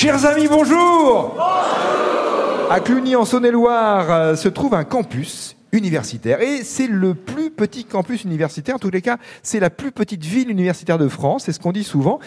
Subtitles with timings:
[0.00, 1.36] Chers amis, bonjour
[2.70, 6.40] À Cluny, en Saône-et-Loire, euh, se trouve un campus universitaire.
[6.40, 10.24] Et c'est le plus petit campus universitaire, en tous les cas, c'est la plus petite
[10.24, 12.18] ville universitaire de France, c'est ce qu'on dit souvent.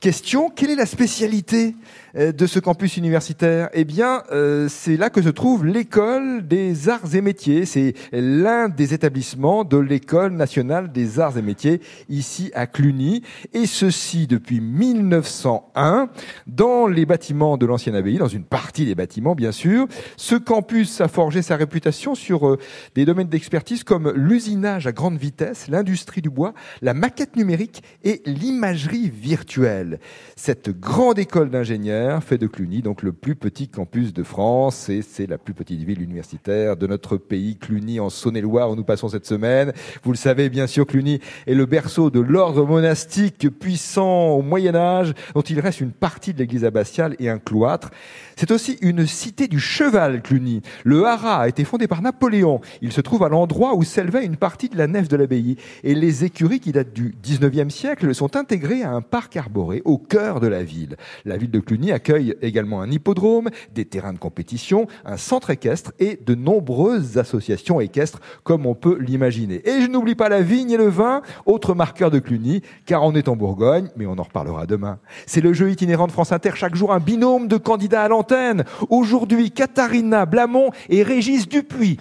[0.00, 1.74] Question, quelle est la spécialité
[2.14, 3.68] euh, de ce campus universitaire?
[3.72, 7.66] Eh bien, euh, c'est là que se trouve l'école des arts et métiers.
[7.66, 13.24] C'est l'un des établissements de l'école nationale des arts et métiers ici à Cluny.
[13.52, 16.10] Et ceci depuis 1901
[16.46, 19.88] dans les bâtiments de l'ancienne abbaye, dans une partie des bâtiments bien sûr.
[20.16, 22.58] Ce campus a forgé sa réputation sur euh,
[22.94, 28.22] des domaines d'expertise comme l'usinage à grande vitesse, l'industrie du bois, la maquette numérique et
[28.26, 29.87] l'imagerie virtuelle.
[30.36, 35.02] Cette grande école d'ingénieurs fait de Cluny donc le plus petit campus de France et
[35.02, 39.08] c'est la plus petite ville universitaire de notre pays, Cluny en Saône-et-Loire où nous passons
[39.08, 39.72] cette semaine.
[40.02, 44.74] Vous le savez bien sûr, Cluny est le berceau de l'ordre monastique puissant au Moyen
[44.74, 47.90] Âge dont il reste une partie de l'église abbatiale et un cloître.
[48.36, 50.62] C'est aussi une cité du cheval, Cluny.
[50.84, 52.60] Le haras a été fondé par Napoléon.
[52.82, 55.56] Il se trouve à l'endroit où s'élevait une partie de la nef de l'abbaye.
[55.82, 59.98] Et les écuries qui datent du 19e siècle sont intégrées à un parc arboré au
[59.98, 60.96] cœur de la ville.
[61.24, 65.92] La ville de Cluny accueille également un hippodrome, des terrains de compétition, un centre équestre
[65.98, 69.66] et de nombreuses associations équestres comme on peut l'imaginer.
[69.68, 73.14] Et je n'oublie pas la vigne et le vin, autre marqueur de Cluny, car on
[73.14, 74.98] est en Bourgogne, mais on en reparlera demain.
[75.26, 78.64] C'est le jeu itinérant de France Inter, chaque jour un binôme de candidats à l'antenne
[78.90, 81.98] Aujourd'hui, Katharina Blamont et Régis Dupuis.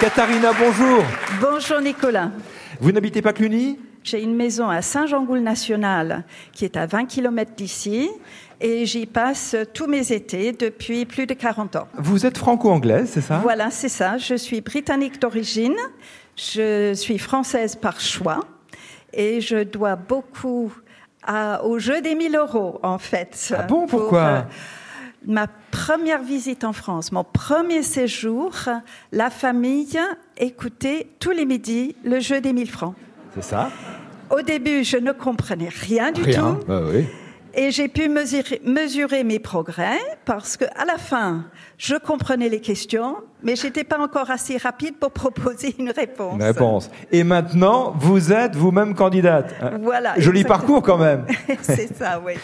[0.00, 1.02] Katharina, bonjour.
[1.40, 2.30] Bonjour Nicolas.
[2.80, 3.78] Vous n'habitez pas Cluny?
[4.04, 8.10] J'ai une maison à Saint-Jean-Goul National qui est à 20 km d'ici
[8.60, 11.88] et j'y passe tous mes étés depuis plus de 40 ans.
[11.98, 13.38] Vous êtes franco-anglaise, c'est ça?
[13.42, 14.18] Voilà, c'est ça.
[14.18, 15.74] Je suis britannique d'origine,
[16.36, 18.40] je suis française par choix
[19.12, 20.72] et je dois beaucoup
[21.64, 23.52] au jeu des 1000 euros, en fait.
[23.58, 24.20] Ah bon, pourquoi?
[24.22, 24.40] euh,
[25.26, 28.52] Ma première visite en France, mon premier séjour,
[29.10, 29.98] la famille
[30.36, 32.94] écoutait tous les midis le jeu des 1000 francs.
[33.34, 33.70] C'est ça?
[34.30, 36.58] Au début, je ne comprenais rien du tout.
[36.68, 37.06] Bah oui.
[37.58, 41.46] Et j'ai pu mesurer, mesurer, mes progrès parce qu'à la fin,
[41.78, 46.34] je comprenais les questions, mais j'étais pas encore assez rapide pour proposer une réponse.
[46.34, 46.90] Une réponse.
[47.10, 49.54] Et maintenant, vous êtes vous-même candidate.
[49.80, 50.14] Voilà.
[50.18, 51.24] Joli parcours quand même.
[51.62, 52.34] C'est ça, oui.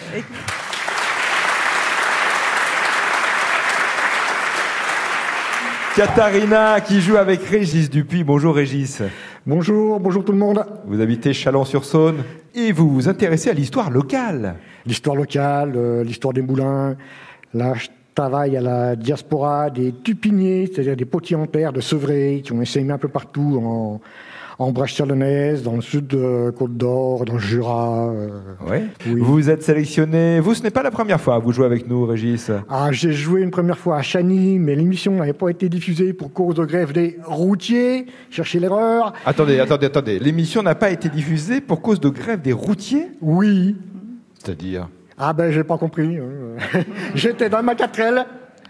[5.94, 8.24] Katharina qui joue avec Régis Dupuis.
[8.24, 9.02] Bonjour Régis.
[9.46, 10.64] Bonjour, bonjour tout le monde.
[10.86, 14.54] Vous habitez Chalon-sur-Saône et vous vous intéressez à l'histoire locale.
[14.86, 16.96] L'histoire locale, euh, l'histoire des moulins.
[17.52, 22.40] Là, je travaille à la diaspora des tupiniers, c'est-à-dire des potiers en terre de Sevré
[22.42, 24.00] qui ont essayé un peu partout en,
[24.62, 28.10] en Brèche chalonnaise, dans le sud de Côte d'Or, dans le Jura.
[28.10, 28.28] Euh,
[28.70, 29.18] oui.
[29.18, 30.38] Vous êtes sélectionné.
[30.38, 32.50] Vous, ce n'est pas la première fois que vous jouez avec nous, Régis.
[32.68, 36.32] Ah, j'ai joué une première fois à Chani, mais l'émission n'avait pas été diffusée pour
[36.32, 38.06] cause de grève des routiers.
[38.30, 39.12] Cherchez l'erreur.
[39.26, 40.18] Attendez, attendez, attendez.
[40.20, 43.08] L'émission n'a pas été diffusée pour cause de grève des routiers?
[43.20, 43.76] Oui.
[44.38, 44.88] C'est-à-dire?
[45.18, 46.18] Ah ben, j'ai pas compris.
[47.16, 47.74] J'étais dans ma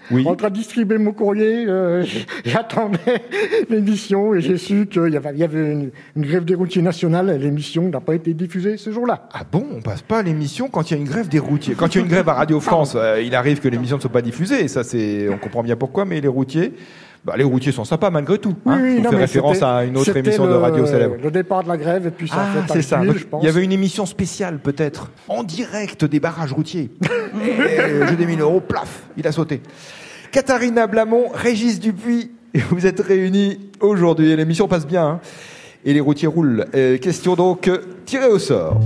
[0.09, 1.67] quatrelle en train de distribuer mon courrier.
[1.67, 2.05] Euh,
[2.45, 3.23] j'attendais
[3.69, 7.39] l'émission et j'ai su qu'il y avait, une, grève des routiers nationale.
[7.41, 9.29] L'émission n'a pas été diffusée ce jour-là.
[9.33, 9.65] Ah bon?
[9.73, 11.75] On passe pas l'émission quand il y a une grève des routiers.
[11.75, 14.01] Quand il y a une grève à Radio France, euh, il arrive que l'émission ne
[14.01, 14.69] soit pas diffusée.
[14.69, 16.05] Ça, c'est, on comprend bien pourquoi.
[16.05, 16.73] Mais les routiers.
[17.25, 18.57] Bah, les routiers sont sympas malgré tout.
[18.67, 18.81] Hein.
[18.83, 21.17] Oui, on fait référence à une autre émission de radio célèbre.
[21.23, 23.01] Le départ de la grève et puis ça ah, c'est ça.
[23.05, 23.43] je pense.
[23.43, 26.91] Il y avait une émission spéciale peut-être en direct des barrages routiers.
[27.47, 29.63] et, jeu des 1000 euros, plaf, il a sauté.
[30.33, 32.33] Katharina Blamont, Régis Dupuis,
[32.71, 34.35] vous êtes réunis aujourd'hui.
[34.35, 35.07] L'émission passe bien.
[35.07, 35.21] Hein.
[35.85, 36.67] et les routiers roulent.
[37.01, 37.71] question donc
[38.05, 38.81] tirée au sort.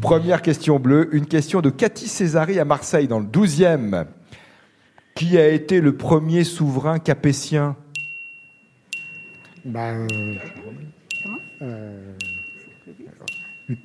[0.00, 4.06] Première question bleue, une question de Cathy Césari à Marseille dans le 12e.
[5.16, 7.74] Qui a été le premier souverain capétien?
[9.64, 10.06] Ben.
[11.62, 12.12] Euh,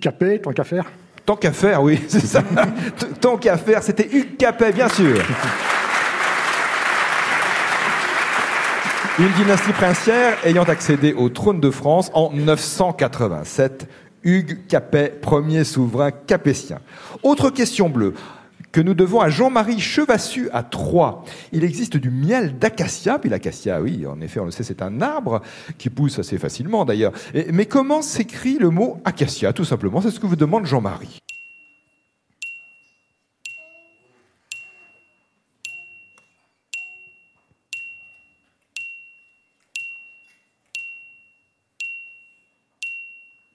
[0.02, 0.92] Capet, tant qu'à faire.
[1.26, 2.44] Tant qu'à faire, oui, c'est ça.
[3.22, 5.24] Tant qu'à faire, c'était Hugues Capet, bien sûr.
[9.18, 13.88] Une dynastie princière ayant accédé au trône de France en 987.
[14.24, 16.80] Hugues Capet, premier souverain capétien.
[17.24, 18.16] Autre question bleue
[18.72, 21.24] que nous devons à Jean-Marie Chevassu à Troyes.
[21.52, 25.02] Il existe du miel d'acacia, puis l'acacia, oui, en effet, on le sait, c'est un
[25.02, 25.42] arbre
[25.78, 27.14] qui pousse assez facilement d'ailleurs.
[27.52, 30.02] Mais comment s'écrit le mot acacia, tout simplement?
[30.02, 31.20] C'est ce que vous demande Jean-Marie.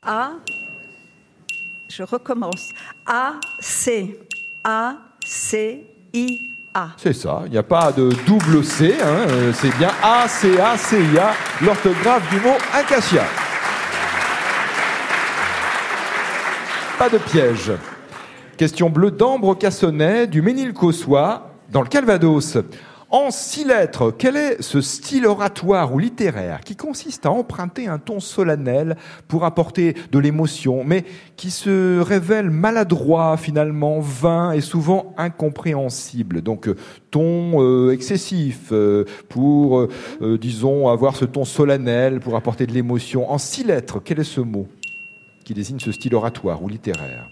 [0.03, 0.35] A.
[1.89, 2.71] Je recommence.
[3.07, 4.21] A, C.
[4.69, 6.89] A, C, I, A.
[6.97, 10.59] C'est ça, il n'y a pas de double C, hein, euh, c'est bien A, C,
[10.59, 11.35] A, C, I, A,
[11.65, 13.23] l'orthographe du mot acacia.
[16.99, 17.71] Pas de piège.
[18.57, 22.59] Question bleue d'Ambre Cassonnet du Ménilcossois dans le Calvados.
[23.19, 27.99] En six lettres, quel est ce style oratoire ou littéraire qui consiste à emprunter un
[27.99, 28.95] ton solennel
[29.27, 31.03] pour apporter de l'émotion, mais
[31.35, 36.43] qui se révèle maladroit finalement, vain et souvent incompréhensible?
[36.43, 36.77] Donc euh,
[37.11, 39.89] ton euh, excessif euh, pour,
[40.21, 43.31] disons, avoir ce ton solennel pour apporter de l'émotion.
[43.31, 44.69] En six lettres, quel est ce mot
[45.43, 47.31] qui désigne ce style oratoire ou littéraire?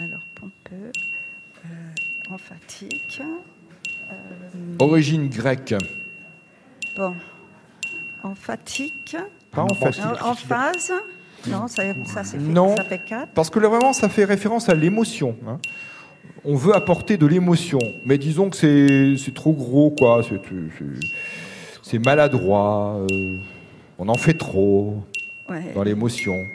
[0.00, 0.92] Alors, pompeux,
[2.30, 3.20] emphatique.
[4.78, 5.74] Origine grecque.
[6.96, 7.14] Bon.
[8.22, 9.16] Emphatique.
[9.50, 10.02] Pas emphatique.
[10.22, 10.92] En, en phase.
[11.48, 12.76] Non, ça, ça, c'est Non.
[12.76, 13.32] ça fait quatre.
[13.34, 15.36] Parce que là, vraiment, ça fait référence à l'émotion.
[15.46, 15.58] hein.
[16.44, 20.22] On veut apporter de l'émotion, mais disons que c'est c'est trop gros, quoi.
[20.28, 20.40] C'est-
[20.78, 21.08] c'est-
[21.82, 23.04] C'est maladroit.
[23.10, 23.36] euh,
[23.98, 25.02] on en fait trop
[25.48, 26.46] Ouais, dans l'émotion.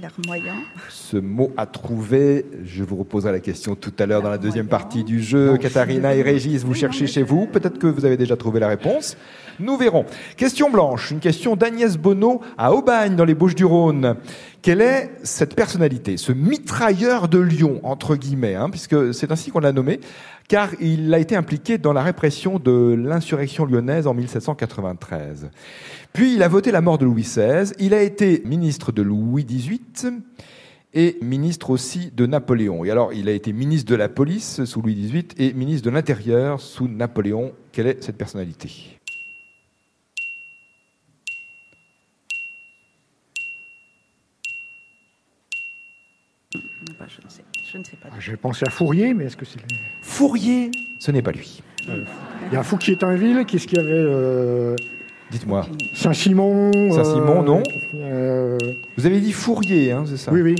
[0.00, 0.56] Larmoyant.
[0.90, 4.66] Ce mot à trouver, je vous reposerai la question tout à l'heure dans la deuxième
[4.66, 5.56] partie du jeu.
[5.56, 7.46] Katharina et Régis, vous cherchez chez vous.
[7.46, 9.16] Peut-être que vous avez déjà trouvé la réponse.
[9.58, 10.04] Nous verrons.
[10.36, 14.16] Question blanche, une question d'Agnès Bonneau à Aubagne, dans les Bouches-du-Rhône.
[14.62, 19.60] Quelle est cette personnalité, ce mitrailleur de Lyon, entre guillemets, hein, puisque c'est ainsi qu'on
[19.60, 20.00] l'a nommé,
[20.48, 25.50] car il a été impliqué dans la répression de l'insurrection lyonnaise en 1793.
[26.12, 29.44] Puis il a voté la mort de Louis XVI, il a été ministre de Louis
[29.44, 30.20] XVIII
[30.94, 32.84] et ministre aussi de Napoléon.
[32.84, 35.94] Et alors, il a été ministre de la police sous Louis XVIII et ministre de
[35.94, 37.52] l'Intérieur sous Napoléon.
[37.70, 38.98] Quelle est cette personnalité?
[47.86, 48.08] Sais, je ne sais pas.
[48.12, 49.58] Ah, J'ai pensé à Fourier, mais est-ce que c'est.
[50.02, 51.62] Fourier Ce n'est pas lui.
[51.88, 54.74] Il y a Fouquier-Tinville, qu'est-ce qu'il y avait euh,
[55.30, 55.66] Dites-moi.
[55.94, 56.70] Saint-Simon.
[56.92, 57.62] Saint-Simon, non.
[57.94, 58.58] euh,
[58.96, 60.54] Vous avez dit Fourier, hein, c'est ça Oui, oui.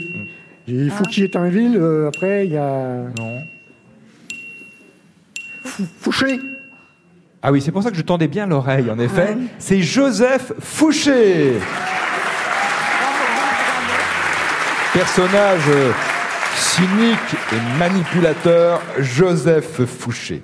[0.69, 3.39] J'ai dit Fouquier-Tinville, euh, après il y a Non.
[5.65, 6.39] Fou- Fouché.
[7.43, 9.35] Ah oui, c'est pour ça que je tendais bien l'oreille, en effet.
[9.35, 9.39] Ouais.
[9.59, 11.55] C'est Joseph Fouché.
[14.93, 15.93] Personnage euh,
[16.57, 20.43] cynique et manipulateur, Joseph Fouché.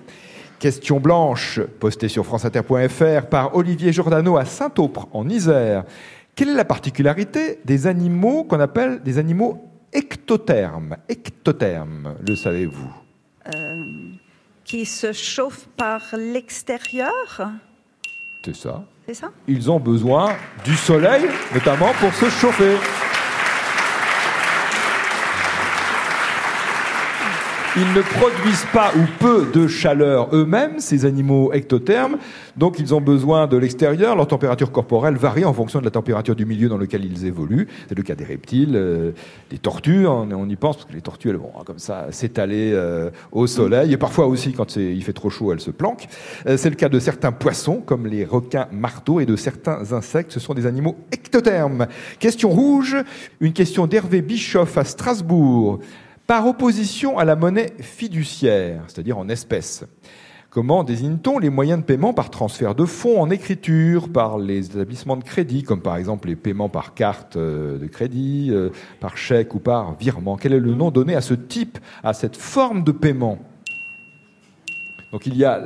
[0.58, 5.84] Question blanche, postée sur franceinter.fr par Olivier Giordano à Saint-Aupre, en Isère.
[6.34, 10.96] Quelle est la particularité des animaux qu'on appelle des animaux ectothermes?
[11.08, 12.90] Ectothermes, le savez-vous?
[14.64, 17.50] Qui se chauffe par l'extérieur,
[18.44, 18.84] C'est ça.
[19.06, 19.30] c'est ça?
[19.48, 20.34] Ils ont besoin
[20.64, 22.76] du soleil, notamment pour se chauffer.
[27.74, 32.18] Ils ne produisent pas ou peu de chaleur eux-mêmes, ces animaux ectothermes,
[32.54, 34.14] donc ils ont besoin de l'extérieur.
[34.14, 37.68] Leur température corporelle varie en fonction de la température du milieu dans lequel ils évoluent.
[37.88, 39.12] C'est le cas des reptiles, euh,
[39.48, 42.08] des tortues, on, on y pense, parce que les tortues, elles vont hein, comme ça
[42.10, 46.08] s'étaler euh, au soleil, et parfois aussi, quand il fait trop chaud, elles se planquent.
[46.46, 50.32] Euh, c'est le cas de certains poissons, comme les requins marteaux, et de certains insectes.
[50.32, 51.86] Ce sont des animaux ectothermes.
[52.18, 52.98] Question rouge,
[53.40, 55.80] une question d'Hervé Bischoff à Strasbourg.
[56.32, 59.84] Par opposition à la monnaie fiduciaire, c'est-à-dire en espèces,
[60.48, 65.18] comment désigne-t-on les moyens de paiement par transfert de fonds en écriture, par les établissements
[65.18, 69.54] de crédit, comme par exemple les paiements par carte euh, de crédit, euh, par chèque
[69.54, 70.38] ou par virement?
[70.38, 73.38] Quel est le nom donné à ce type, à cette forme de paiement?
[75.12, 75.62] Donc il y a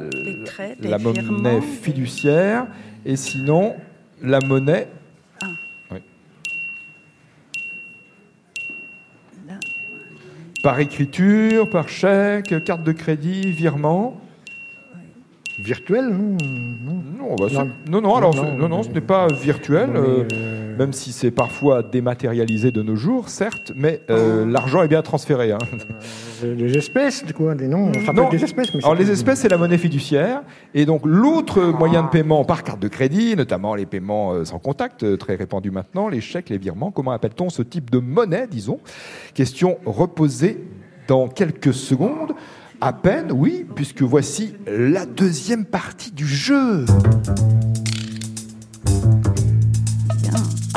[0.46, 2.66] traits, la monnaie virements, fiduciaire
[3.04, 3.76] et sinon
[4.20, 4.88] la monnaie
[10.66, 14.20] par écriture, par chèque, carte de crédit, virement.
[15.61, 16.37] Virtuel, non,
[16.85, 17.02] non.
[17.20, 17.70] Non, bah, c'est- Non.
[17.88, 21.30] non, non, alors, Non, non, ce n'est pas virtuel, mais, euh, euh, même si c'est
[21.30, 24.47] parfois dématérialisé de nos jours, certes, mais euh, Oh.
[24.50, 25.52] l'argent est bien transféré.
[25.52, 25.59] hein.
[26.45, 27.90] euh, des espèces, quoi, des noms.
[27.97, 28.28] Enfin, Non.
[28.28, 30.42] des espèces, mais Alors les espèces, c'est la monnaie fiduciaire,
[30.75, 34.59] et donc l'autre moyen de paiement par carte de crédit, notamment les paiements euh, sans
[34.59, 38.47] contact, euh, très répandus maintenant, les chèques, les virements, comment appelle-t-on ce type de monnaie,
[38.50, 38.80] disons?
[39.35, 40.64] Question reposée
[41.09, 42.33] dans quelques secondes.
[42.80, 46.85] À peine, oui, puisque voici la deuxième partie du jeu.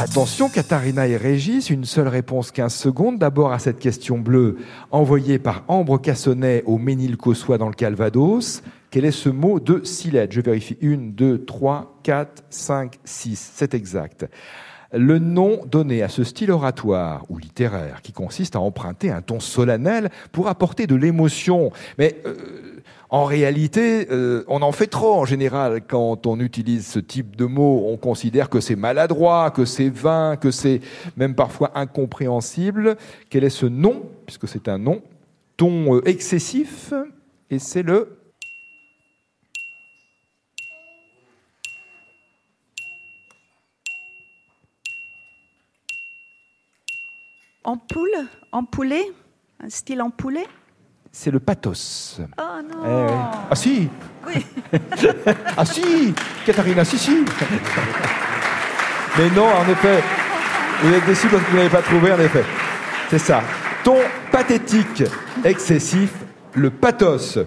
[0.02, 3.20] Attention, Katharina et Régis, une seule réponse 15 secondes.
[3.20, 4.56] D'abord à cette question bleue
[4.92, 8.64] envoyée par Ambre Cassonnet au Ménilcossois dans le Calvados.
[8.92, 10.78] Quel est ce mot de six Je vérifie.
[10.80, 13.52] Une, deux, trois, quatre, cinq, six.
[13.54, 14.26] C'est exact.
[14.94, 19.42] le nom donné à ce style oratoire ou littéraire qui consiste à emprunter un ton
[19.42, 21.74] solennel pour apporter de l'émotion.
[21.98, 22.79] Mais euh,
[23.12, 27.46] en réalité, euh, on en fait trop en général quand on utilise ce type de
[27.46, 27.86] mots.
[27.88, 30.82] On considère que c'est maladroit, que c'est vain, que c'est
[31.18, 32.98] même parfois incompréhensible.
[33.32, 35.02] Quel est ce nom, puisque c'est un nom,
[35.58, 36.94] ton euh, excessif,
[37.50, 38.16] et c'est le
[47.64, 48.10] Ampoule
[48.52, 49.12] Ampoulet
[49.60, 50.46] Un style ampoulé?
[51.12, 52.20] C'est le pathos.
[52.38, 53.14] Oh non Eh.
[53.52, 53.90] Ah si
[54.28, 54.46] Oui.
[55.58, 56.14] Ah si
[56.46, 57.26] Katharina, si si
[59.18, 60.02] Mais non, en effet,
[60.82, 62.44] vous êtes déçus parce que vous n'avez pas trouvé, en effet.
[63.10, 63.42] C'est ça.
[63.84, 63.98] Ton
[64.32, 65.04] pathétique
[65.44, 66.12] excessif,
[66.54, 67.40] le pathos.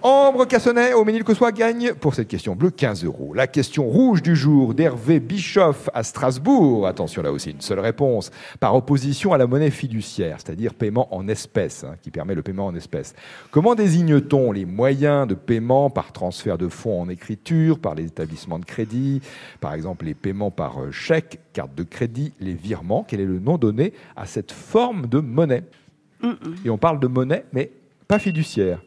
[0.00, 3.34] Ambre Cassonnet, au Ménil-que-Soit, gagne pour cette question bleue 15 euros.
[3.34, 6.86] La question rouge du jour d'Hervé Bischoff à Strasbourg.
[6.86, 8.30] Attention là aussi, une seule réponse.
[8.60, 12.66] Par opposition à la monnaie fiduciaire, c'est-à-dire paiement en espèces, hein, qui permet le paiement
[12.66, 13.16] en espèces.
[13.50, 18.60] Comment désigne-t-on les moyens de paiement par transfert de fonds en écriture, par les établissements
[18.60, 19.20] de crédit,
[19.60, 23.04] par exemple les paiements par euh, chèque, carte de crédit, les virements?
[23.08, 25.64] Quel est le nom donné à cette forme de monnaie?
[26.64, 27.72] Et on parle de monnaie, mais
[28.08, 28.80] pas fiduciaire.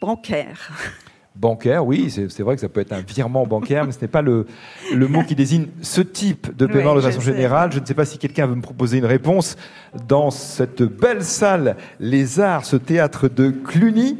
[0.00, 0.70] Bancaire.
[1.36, 4.22] Bancaire, oui, c'est vrai que ça peut être un virement bancaire, mais ce n'est pas
[4.22, 4.46] le,
[4.94, 7.72] le mot qui désigne ce type de paiement Oui, de façon générale.
[7.72, 9.56] Je ne sais pas si quelqu'un veut me proposer une réponse
[10.06, 14.18] dans cette belle salle Les Arts, ce théâtre de Cluny.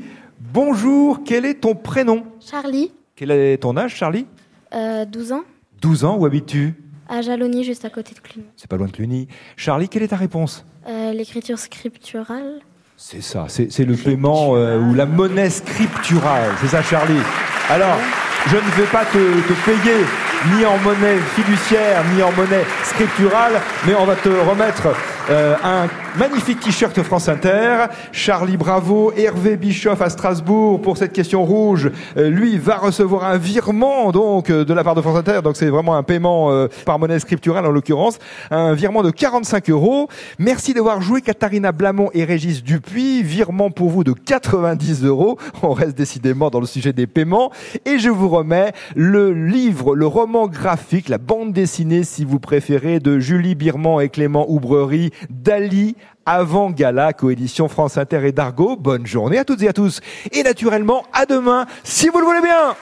[0.52, 2.24] Bonjour, quel est ton prénom?
[2.40, 4.26] Charlie, Quel est ton âge, Charlie?
[4.74, 5.42] Euh, 12 ans,
[5.80, 6.74] 12 ans, où habites-tu?
[7.08, 8.46] À Jalony, juste à côté de Cluny.
[8.56, 9.28] C'est pas loin de Cluny.
[9.56, 10.64] Charlie, quelle est ta réponse?
[10.88, 12.60] Euh, L'écriture scripturale,
[12.96, 16.50] C'est ça, c'est le paiement euh, ou la monnaie scripturale.
[16.60, 17.20] C'est ça, Charlie.
[17.68, 17.98] Alors,
[18.46, 20.04] je ne vais pas te, te payer
[20.52, 23.54] ni en monnaie fiduciaire, ni en monnaie scripturale,
[23.86, 24.94] mais on va te remettre
[25.30, 27.86] euh, un magnifique t-shirt France Inter.
[28.12, 31.90] Charlie Bravo, Hervé Bischoff à Strasbourg pour cette question rouge.
[32.16, 35.40] Euh, lui va recevoir un virement donc euh, de la part de France Inter.
[35.42, 38.18] Donc c'est vraiment un paiement euh, par monnaie scripturale en l'occurrence,
[38.50, 40.08] un virement de 45 euros.
[40.38, 43.22] Merci d'avoir joué Katharina Blamont et Régis Dupuis.
[43.22, 45.38] Virement pour vous de 90 euros.
[45.62, 47.50] On reste décidément dans le sujet des paiements.
[47.84, 53.00] Et je vous remets le livre, le roman graphique, la bande dessinée si vous préférez
[53.00, 58.76] de Julie Birman et Clément Oubrerie, Dali avant Gala, coédition France Inter et Dargo.
[58.76, 60.00] Bonne journée à toutes et à tous.
[60.32, 62.74] Et naturellement, à demain, si vous le voulez bien.